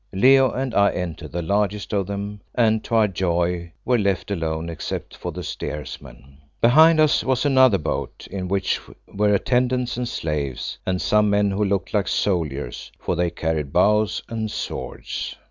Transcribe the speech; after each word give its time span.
Leo 0.13 0.49
and 0.51 0.73
I 0.73 0.89
entered 0.93 1.31
the 1.31 1.43
largest 1.43 1.93
of 1.93 2.07
them, 2.07 2.41
and 2.55 2.83
to 2.85 2.95
our 2.95 3.07
joy 3.07 3.71
were 3.85 3.99
left 3.99 4.31
alone 4.31 4.67
except 4.67 5.15
for 5.15 5.31
the 5.31 5.43
steersman. 5.43 6.39
Behind 6.59 6.99
us 6.99 7.23
was 7.23 7.45
another 7.45 7.77
boat, 7.77 8.27
in 8.31 8.47
which 8.47 8.79
were 9.05 9.31
attendants 9.35 9.97
and 9.97 10.07
slaves, 10.07 10.79
and 10.87 10.99
some 10.99 11.29
men 11.29 11.51
who 11.51 11.63
looked 11.63 11.93
like 11.93 12.07
soldiers, 12.07 12.91
for 12.99 13.15
they 13.15 13.29
carried 13.29 13.71
bows 13.71 14.23
and 14.27 14.49
swords. 14.49 15.35